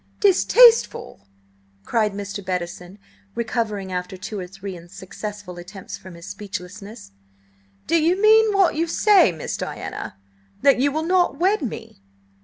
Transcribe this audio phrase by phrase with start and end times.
[0.19, 1.27] "Distasteful!"
[1.85, 2.43] cried Mr.
[2.43, 2.97] Bettison,
[3.35, 7.11] recovering after two or three unsuccessful attempts from his speechlessness.
[7.85, 10.17] "Do you mean what you say, Miss Diana?
[10.63, 12.01] That you will not wed me?"